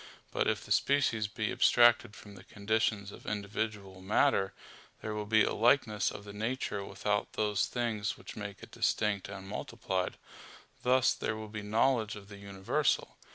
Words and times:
But 0.31 0.47
if 0.47 0.65
the 0.65 0.71
species 0.71 1.27
be 1.27 1.51
abstracted 1.51 2.15
from 2.15 2.33
the 2.33 2.43
conditions 2.43 3.11
of 3.11 3.27
individual 3.27 4.01
matter, 4.01 4.51
there 4.99 5.13
will 5.13 5.27
be 5.27 5.43
a 5.43 5.53
likeness 5.53 6.09
of 6.09 6.23
the 6.23 6.33
nature 6.33 6.83
without 6.83 7.33
those 7.33 7.67
things 7.67 8.17
which 8.17 8.35
make 8.35 8.63
it 8.63 8.71
distinct 8.71 9.29
and 9.29 9.47
multiplied; 9.47 10.17
thus 10.81 11.13
there 11.13 11.35
will 11.35 11.49
be 11.49 11.61
knowledge 11.61 12.15
of 12.15 12.29
the 12.29 12.37
universal. 12.37 13.15